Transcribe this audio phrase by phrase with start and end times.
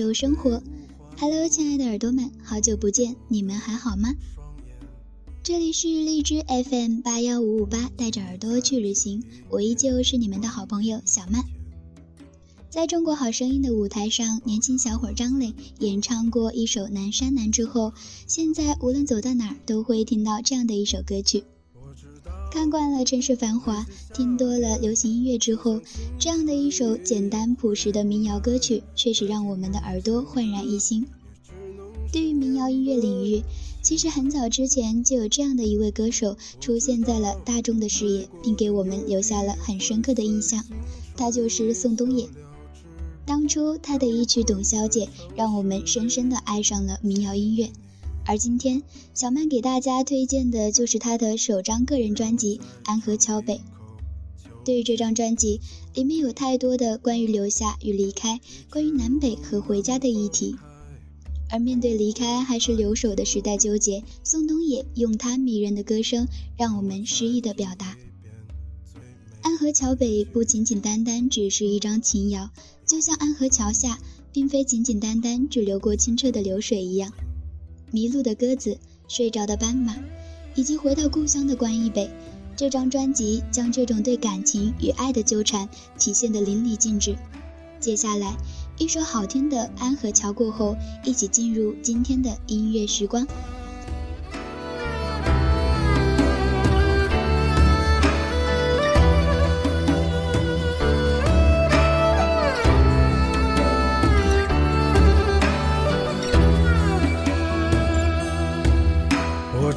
[0.00, 0.62] 受生活。
[1.18, 4.14] Hello，亲爱的耳朵们，好久不见，你们还好吗？
[5.42, 11.44] 这里是荔枝 FM 八幺五五八，带着耳朵去旅行，我依旧是你们的好朋友小曼。
[12.70, 17.92] 在中国好声音的舞台上，年轻小伙张磊演唱过一首《南山南》之后，
[18.26, 21.44] 现在无论走到哪都会听到这样的一首歌曲。
[22.50, 25.80] 看惯了城市繁华，听多了流行音乐之后，
[26.18, 31.06] 这样的一首简单朴实的民谣歌曲，确实让我们的耳朵焕然一新。
[32.12, 33.42] 对于民谣音乐领域，
[33.82, 40.64] 其实很早之前就有这样的一位歌手出现在了大众的视野，并给我们留下了很深刻的印象，
[41.16, 42.28] 他就是宋冬野。
[43.24, 47.70] 当初他的一曲《董小姐》，让我们深深的爱上了民谣音乐。
[48.24, 48.82] 而今天，
[49.12, 53.54] 小曼给大家推荐的就是他的首张个人专辑《安河桥北》。
[54.64, 55.60] 对于这张专辑，
[55.94, 60.54] 里面有太多的关于留下与离开、关于南北和回家的议题。
[61.48, 67.96] 而面对离开还是留守的时代纠结，宋冬野用他迷人的歌声，让我们诗意的表达。
[69.42, 72.50] 安河桥北不仅仅单单只是一张情谣，
[72.86, 73.98] 就像安河桥下，
[74.30, 77.12] 并非简简单单只流过清澈的流水一样。
[77.90, 79.96] 迷路的鸽子，睡着的斑马，
[80.54, 82.10] 以及回到故乡的关一北，
[82.56, 85.68] 这张专辑将这种对感情与爱的纠缠
[85.98, 87.16] 体现得淋漓尽致。
[87.78, 88.36] 接下来，
[88.78, 93.26] 一首好听的《安河桥》过后，一起进入今天的音乐时光。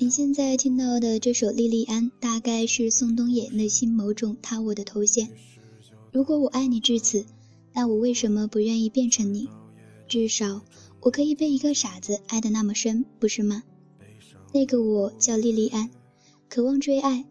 [0.00, 5.30] 你现在听到的这首《莉莉安》，大概是宋冬野内心某种他我的头衔。
[6.12, 7.24] 如果我爱你至此，
[7.72, 9.48] 那我为什么不愿意变成你？
[10.08, 10.60] 至少
[11.00, 13.62] 我可以被一个傻子爱得那么深，不是吗？
[14.52, 15.88] 那个我叫莉莉安，
[16.50, 17.24] 渴望追爱；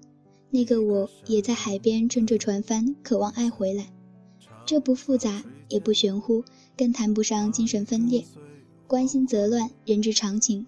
[0.50, 3.94] 那个我也在海边乘着船帆，渴望爱回来。
[4.66, 6.44] 这不复杂，也不玄乎，
[6.76, 8.26] 更谈不上精神分裂。
[8.88, 10.66] 关心则乱，人之常情。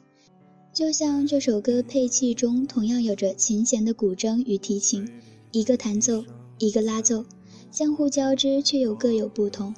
[0.73, 5.07] 就像这首歌配器中同样有着琴弦的古筝与提琴，
[5.51, 6.25] 一个弹奏，
[6.57, 7.23] 一个拉奏，
[7.69, 9.71] 相互交织，却又各有不同。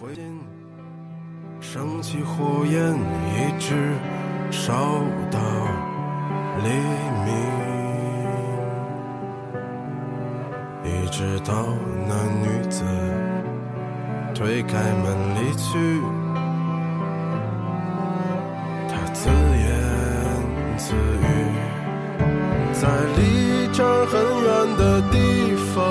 [1.60, 3.94] 升起火焰，一直
[4.50, 5.38] 烧到
[6.64, 6.70] 黎
[7.26, 7.36] 明，
[10.86, 11.68] 一直到
[12.08, 12.86] 那女子
[14.34, 16.00] 推开门离去，
[20.88, 20.96] 自语，
[22.72, 22.88] 在
[23.18, 24.14] 离这儿很
[24.46, 25.16] 远的地
[25.74, 25.82] 方，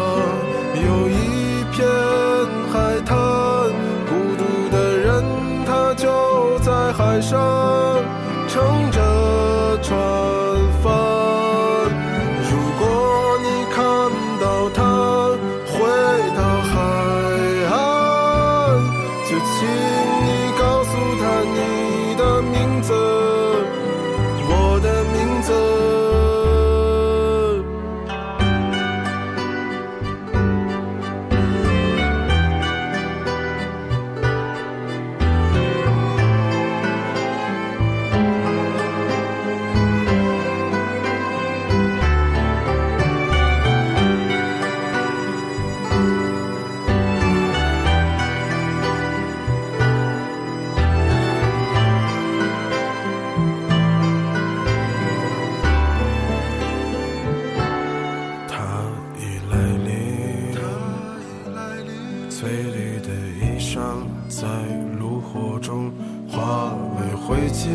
[64.44, 64.50] 在
[64.98, 65.90] 炉火中
[66.28, 67.66] 化为灰烬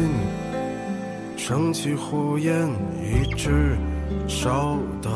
[1.35, 2.69] 升起火焰
[3.01, 3.75] 一直
[4.27, 5.09] 烧到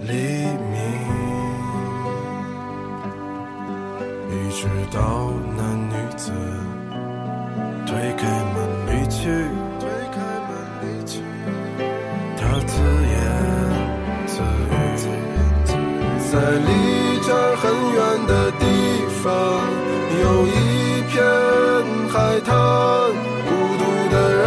[0.00, 0.76] 黎明
[4.28, 6.30] 一直到那女子
[7.86, 9.30] 推开门离去
[9.80, 10.52] 推开门
[10.82, 11.22] 离去
[12.36, 12.93] 她自
[16.34, 16.68] 在离
[17.22, 17.62] 这很
[17.94, 18.66] 远的地
[19.22, 19.30] 方，
[20.20, 20.50] 有一
[21.08, 21.22] 片
[22.10, 22.50] 海滩。
[23.46, 24.44] 孤独的人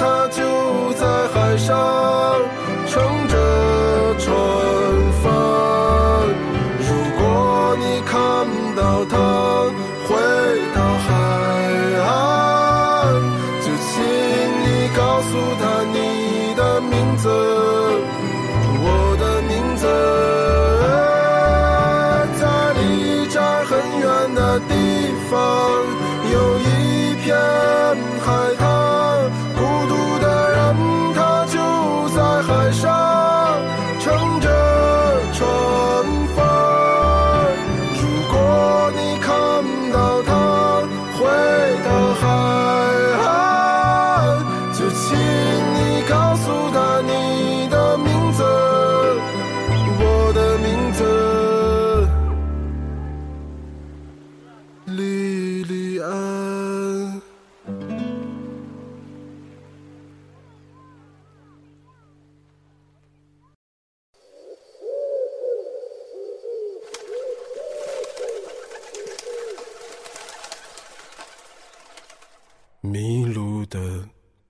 [0.00, 0.42] 他就
[0.94, 1.68] 在海上
[2.88, 3.34] 乘着
[4.18, 4.26] 船
[5.22, 5.24] 帆，
[6.80, 7.22] 如果
[7.78, 8.18] 你看
[8.74, 9.14] 到他
[10.08, 10.10] 回
[10.74, 11.08] 到海
[12.08, 12.10] 岸，
[13.60, 14.02] 就请
[14.64, 14.66] 你
[14.96, 15.30] 告诉
[15.60, 15.62] 他
[15.92, 15.96] 你
[16.56, 17.28] 的名字，
[18.82, 18.84] 我
[19.20, 19.86] 的名字，
[25.30, 25.59] 地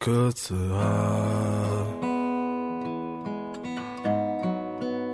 [0.03, 1.85] 鸽子啊，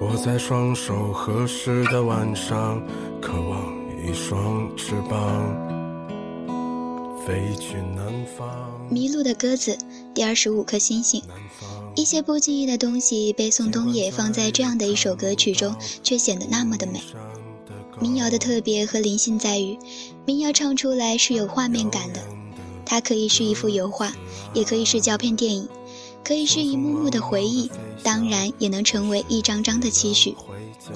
[0.01, 2.81] 我在双手合十的晚上，
[3.21, 5.45] 渴望一双翅膀
[7.27, 8.49] 飞去南方。
[8.89, 9.77] 迷路的鸽子，
[10.15, 11.21] 第二十五颗星星。
[11.97, 15.75] 一些不经意的东西被宋冬野放在这样的一首歌曲中，
[16.05, 17.03] 却显得那么的美。
[18.01, 19.77] 民谣的特别和灵性在于，
[20.25, 22.21] 民谣唱出来是有画面感的。
[22.87, 24.13] 它可以是一幅油画，
[24.55, 25.69] 也可以是胶片电影，
[26.25, 27.71] 可以是一幕幕的回忆，
[28.03, 30.35] 当然也能成为一张张的期许。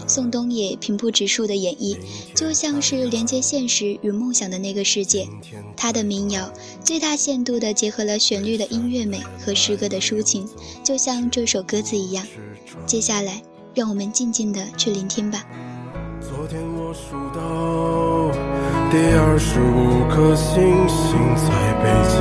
[0.07, 1.99] 宋冬野平铺直述的演绎，
[2.33, 5.27] 就像是连接现实与梦想的那个世界。
[5.77, 6.53] 他的民谣
[6.85, 10.49] 最大限度地结合了旋律的音乐美和诗歌的抒情，
[10.85, 12.25] 就像这首歌词一样。
[12.87, 13.43] 接下来，
[13.75, 15.45] 让我们静静地去聆听吧。
[16.21, 18.60] 昨天我数到。
[18.91, 22.19] 第二十五颗星星在北京，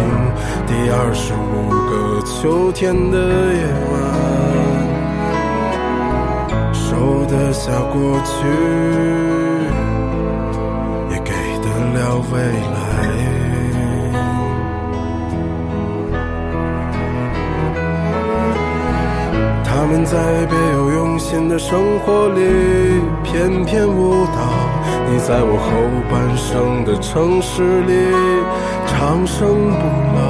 [0.67, 3.17] 第二十五个秋天的
[3.55, 3.97] 夜晚，
[6.71, 8.29] 收得下过去，
[11.09, 11.33] 也给
[11.63, 12.77] 得了未来。
[19.65, 24.41] 他们在别有用心的生活里翩翩舞蹈。
[25.07, 25.69] 你在我后
[26.09, 27.93] 半生的城市里
[28.87, 29.85] 长生不
[30.17, 30.28] 老，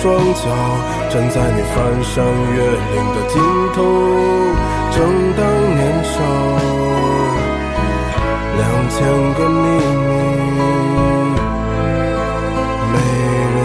[0.00, 0.02] 双
[0.34, 0.42] 脚
[1.08, 2.12] 站在你翻山
[2.52, 2.56] 越
[2.92, 3.32] 岭的尽
[3.74, 3.78] 头。
[4.90, 4.96] 正
[5.36, 5.40] 当
[5.74, 6.14] 年少，
[8.56, 8.94] 两千
[9.34, 9.56] 个秘
[10.54, 10.58] 密，
[12.92, 12.94] 没
[13.54, 13.56] 人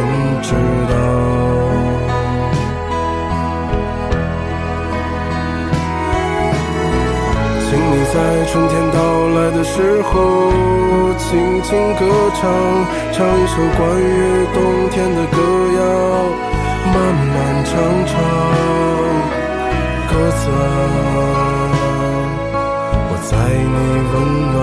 [0.41, 0.47] 知
[0.89, 0.91] 道。
[7.69, 8.97] 请你在春天到
[9.35, 10.13] 来的时候。
[11.19, 11.27] 轻
[11.61, 12.01] 轻歌
[12.33, 12.41] 唱，
[13.11, 14.09] 唱一首关于
[14.53, 14.57] 冬
[14.89, 15.37] 天的歌
[15.77, 15.79] 谣，
[16.85, 17.71] 漫漫长
[18.05, 18.13] 长
[20.07, 20.43] 歌唱
[23.09, 23.77] 我在你
[24.11, 24.15] 温
[24.53, 24.57] 暖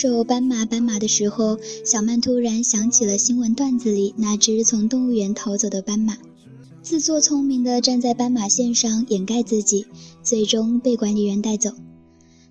[0.00, 6.16] 手《斑马斑马》的时候，小曼突然想起了新闻段子里那只从动物园逃走的斑马，
[6.80, 9.84] 自作聪明地站在斑马线上掩盖自己，
[10.22, 11.72] 最终被管理员带走。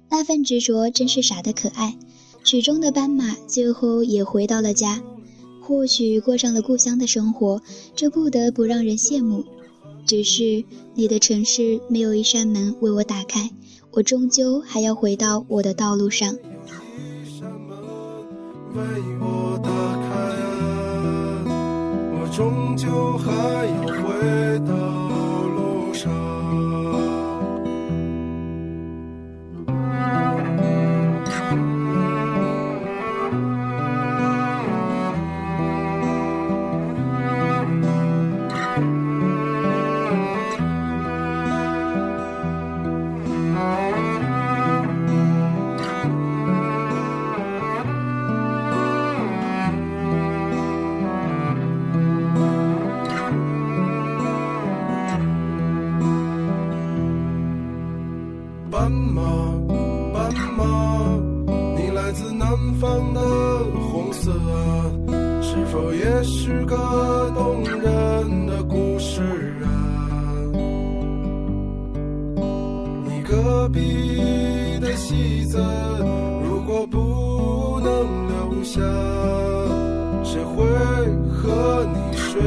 [0.10, 1.98] 那份执着真是傻得可爱。
[2.44, 5.02] 曲中的斑马最后也回到了家，
[5.60, 7.64] 或许过上了故乡的生活，
[7.96, 9.44] 这不得不让人羡慕。
[10.06, 10.64] 只是
[10.94, 13.50] 你的城市没有一扇门为我打开，
[13.90, 16.38] 我终究还要回到我的道路上。
[18.76, 18.82] 为
[19.20, 19.70] 我打
[20.06, 20.10] 开，
[22.14, 23.26] 我终究还
[23.66, 24.72] 要回到
[25.56, 26.39] 路上。
[62.80, 63.20] 方的
[63.92, 64.32] 红色，
[65.42, 69.22] 是否也是个动人的故事
[69.62, 69.68] 啊？
[73.06, 75.62] 你隔壁的戏子，
[76.42, 78.80] 如果不能留下，
[80.24, 80.64] 谁会
[81.28, 82.40] 和你睡？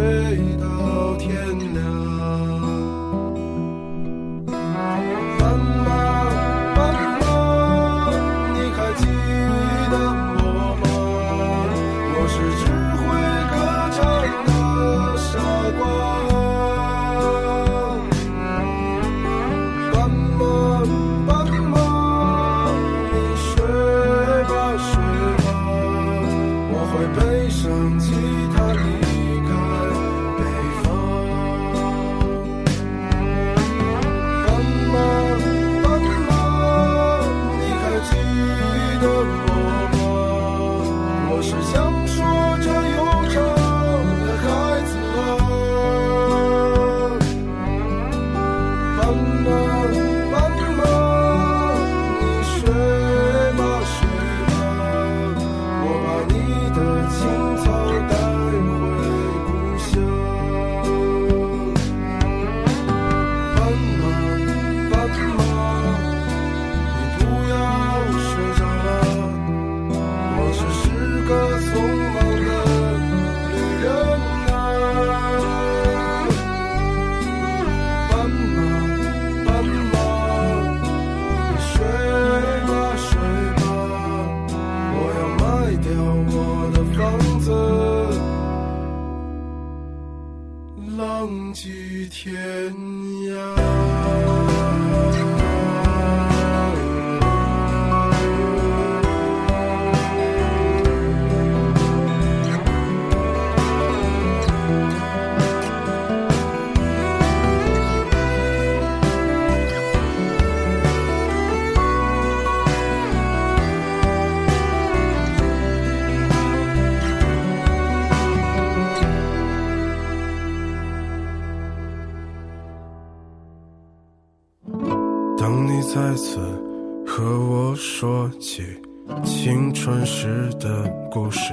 [129.25, 131.53] 青春时的故事，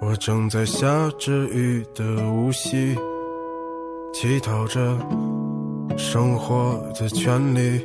[0.00, 0.86] 我正在下
[1.18, 2.96] 着雨的无锡，
[4.12, 4.96] 乞讨着
[5.96, 7.84] 生活的权利。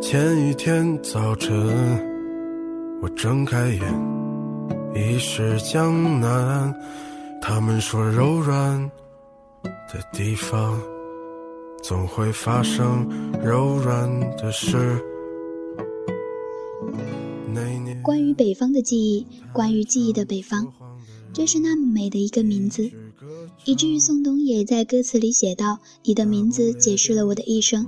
[0.00, 1.54] 前一天早晨，
[3.02, 3.82] 我睁开眼，
[4.94, 6.74] 已是江南。
[7.42, 8.90] 他们说柔软
[9.62, 10.80] 的地方，
[11.82, 13.06] 总会发生
[13.42, 14.78] 柔软的事。
[18.02, 20.72] 关于北方的记忆，关于记忆的北方，
[21.32, 22.90] 这是那么美的一个名字，
[23.64, 27.86] 以至于宋冬野在歌词里写道：“你的名字解释了我的一生。”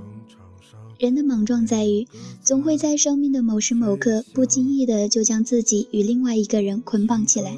[0.99, 2.07] 人的莽撞在于，
[2.41, 7.57] 总会在生命的某时某刻，不经意的就将自己与另外一个人捆绑起来。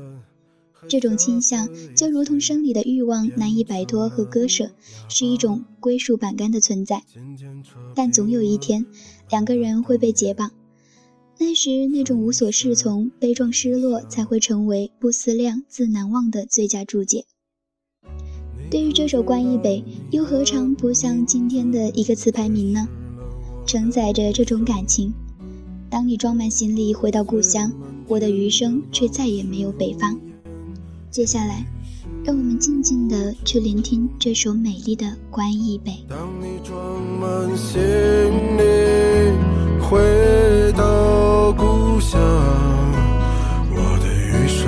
[0.88, 4.70] 这种倾向就如同生理的欲望，难以摆脱和割舍，
[5.10, 7.04] 是一种归属感干的存在。
[7.96, 8.86] 但总有一天，
[9.30, 10.52] 两个人会被解绑。
[11.38, 17.26] 那时，那种无所适从、悲壮失落，才会成为不思量、自难忘的最佳注解。
[18.72, 22.88] 对于这首《关于北》，又何尝不像今天的一个词牌名呢？
[23.66, 25.14] 承载着这种感情。
[25.90, 27.72] 当你装满行李回到故乡，
[28.08, 30.18] 我的余生却再也没有北方。
[31.12, 31.66] 接下来，
[32.24, 35.92] 让我们静静地去聆听这首美丽的《关于北》。
[36.08, 37.82] 当你装满行
[38.58, 38.64] 李
[39.88, 40.00] 回
[40.76, 42.20] 到故乡，
[43.70, 44.66] 我的余生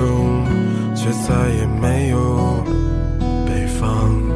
[0.94, 2.62] 却再也没有
[3.44, 4.27] 北方。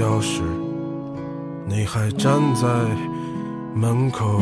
[0.00, 0.40] 消失，
[1.66, 2.66] 你还站在
[3.74, 4.40] 门口，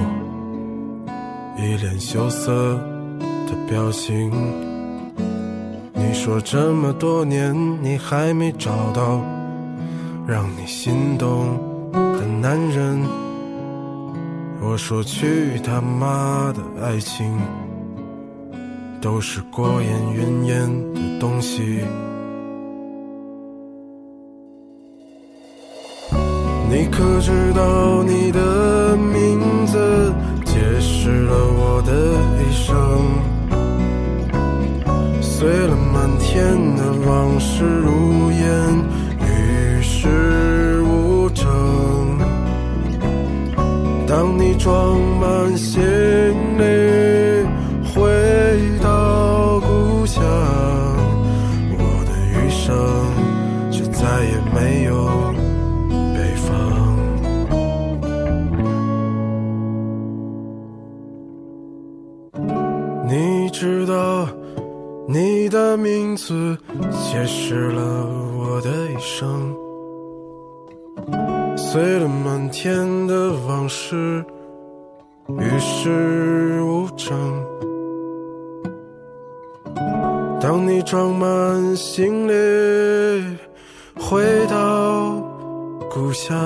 [1.57, 2.77] 一脸羞涩
[3.45, 4.31] 的表情。
[5.95, 9.21] 你说这么多年你还没找到
[10.29, 11.59] 让你心动
[11.93, 13.03] 的男人，
[14.63, 17.37] 我说去他妈的爱情，
[19.01, 21.81] 都是过眼云烟的东西。
[26.71, 30.13] 你可知道，你的名字
[30.45, 31.93] 解释了我的
[32.39, 32.77] 一生。
[35.21, 38.41] 碎了满天的往事如烟，
[39.21, 41.47] 与世无争。
[44.07, 45.81] 当你装满行
[46.59, 46.63] 李
[63.09, 64.29] 你知道
[65.09, 66.55] 你的名字
[66.91, 69.57] 解释了我的一生，
[71.57, 74.23] 碎了满天的往事，
[75.39, 77.17] 与世无争。
[80.39, 83.39] 当你装满行李
[83.99, 85.15] 回到
[85.91, 86.37] 故乡，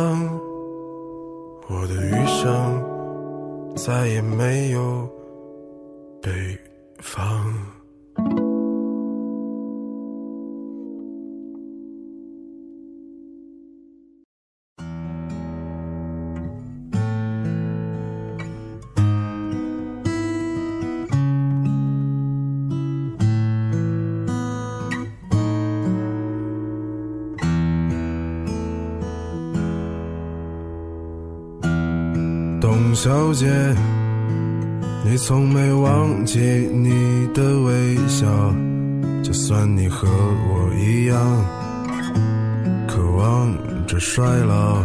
[1.68, 5.08] 我的余生再也没有
[6.22, 6.72] 北。
[7.02, 7.52] 方。
[32.60, 34.01] 董小姐。
[35.04, 36.38] 你从没忘记
[36.72, 38.26] 你的微笑，
[39.22, 41.18] 就算你和我一样，
[42.86, 43.52] 渴望
[43.86, 44.82] 着衰老。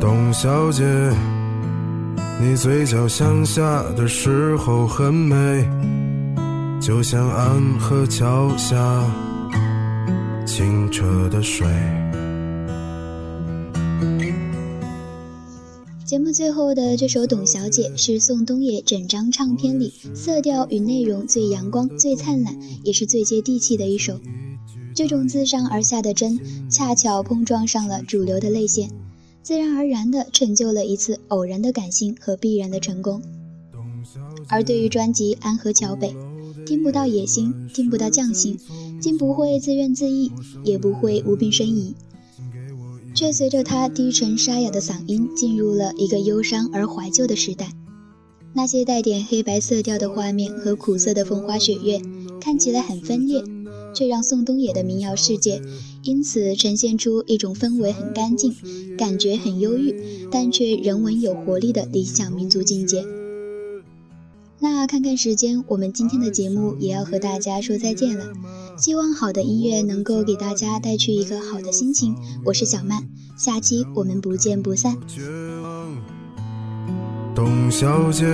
[0.00, 0.84] 董小姐，
[2.40, 5.66] 你嘴角向下的时候很美，
[6.80, 8.76] 就像安河桥下
[10.44, 11.66] 清澈的水。
[16.54, 24.20] 后的这首《董小姐》是宋冬野整张唱片里色调与内容最阳光、最灿烂，也是最接地气的一首。
[24.94, 26.38] 这种自上而下的真，
[26.70, 28.88] 恰巧碰撞上了主流的泪腺，
[29.42, 33.20] 自然而然地成就了一次偶然的感性和必然的成功。
[34.46, 36.14] 而对于专辑《安河桥北》，
[36.64, 38.56] 听不到野心，听不到匠心，
[39.00, 40.30] 竟不会自怨自艾，
[40.62, 41.92] 也不会无病呻吟。
[43.14, 47.70] 却随着他低沉沙哑的嗓音，进入了一个忧伤而怀旧的时代。
[48.52, 52.00] 那些带点黑白色调的画面和苦涩的风花雪月，
[52.40, 53.42] 看起来很分裂，
[53.94, 55.60] 却让宋冬野的民谣世界
[56.02, 58.54] 因此呈现出一种氛围很干净、
[58.96, 59.94] 感觉很忧郁，
[60.30, 63.04] 但却人文有活力的理想民族境界。
[64.60, 68.26] 那看看时间，我们今天的节目也要和大家说再见了。
[68.76, 72.16] 希望好的音乐能够给大家带去一个好的心情。
[72.44, 74.96] 我是小曼，下期我们不见不散。
[77.34, 78.24] 董小姐。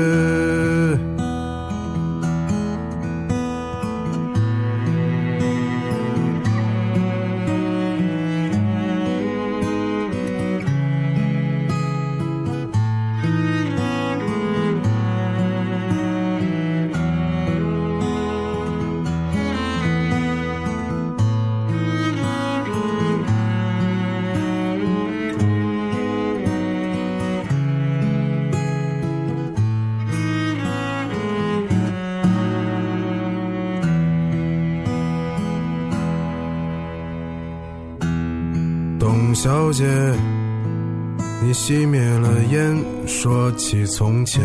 [41.70, 44.42] 熄灭了烟，说起从前。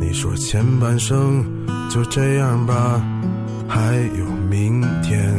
[0.00, 1.44] 你说前半生
[1.88, 3.00] 就这样吧，
[3.68, 5.32] 还有明天。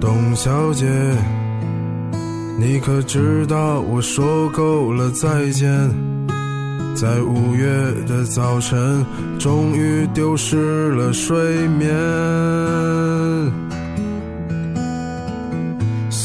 [0.00, 0.84] 董小姐，
[2.58, 5.70] 你可知道我说够了再见？
[6.92, 7.68] 在五月
[8.04, 9.06] 的早晨，
[9.38, 11.88] 终于丢失了睡眠。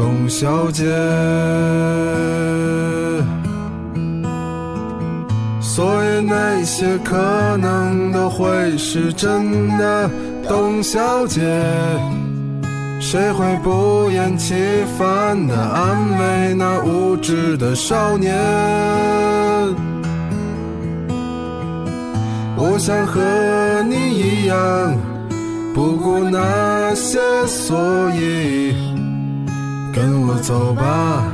[0.00, 0.86] 董小姐。
[5.60, 7.18] 所以那些可
[7.58, 10.10] 能都会是真的，
[10.48, 11.42] 董小姐。
[12.98, 14.54] 谁会不厌其
[14.96, 18.34] 烦地安慰那无知的少年？
[22.56, 23.20] 我想和
[23.86, 24.56] 你一样，
[25.74, 27.78] 不顾那些所
[28.16, 28.74] 以，
[29.92, 31.24] 跟我走吧，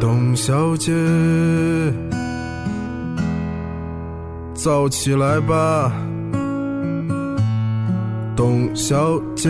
[0.00, 0.92] 董小姐，
[4.54, 5.92] 走起来吧，
[8.36, 9.48] 董小姐。